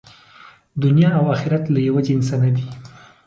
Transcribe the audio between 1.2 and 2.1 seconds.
آخرت له یوه